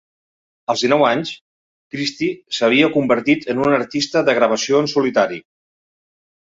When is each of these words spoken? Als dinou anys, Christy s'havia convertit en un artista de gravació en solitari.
Als 0.73 0.85
dinou 0.85 1.03
anys, 1.09 1.33
Christy 1.97 2.31
s'havia 2.59 2.91
convertit 2.99 3.47
en 3.55 3.65
un 3.67 3.79
artista 3.81 4.27
de 4.31 4.37
gravació 4.41 4.85
en 4.87 4.95
solitari. 4.99 5.41